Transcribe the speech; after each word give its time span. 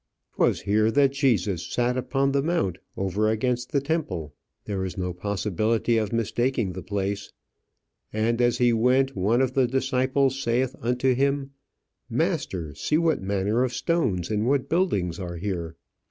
'Twas 0.35 0.61
here 0.61 0.89
that 0.89 1.11
Jesus 1.11 1.71
"sat 1.71 1.95
upon 1.95 2.31
the 2.31 2.41
mount, 2.41 2.79
over 2.97 3.29
against 3.29 3.71
the 3.71 3.79
temple." 3.79 4.33
There 4.65 4.83
is 4.83 4.97
no 4.97 5.13
possibility 5.13 5.99
of 5.99 6.11
mistaking 6.11 6.73
the 6.73 6.81
place. 6.81 7.31
"And 8.11 8.41
as 8.41 8.57
he 8.57 8.73
went, 8.73 9.15
one 9.15 9.43
of 9.43 9.53
the 9.53 9.67
disciples 9.67 10.41
saith 10.41 10.75
unto 10.81 11.13
him, 11.13 11.51
'Master, 12.09 12.73
see 12.73 12.97
what 12.97 13.21
manner 13.21 13.63
of 13.63 13.75
stones 13.75 14.31
and 14.31 14.47
what 14.47 14.67
buildings 14.69 15.19
are 15.19 15.35
here.' 15.35 15.75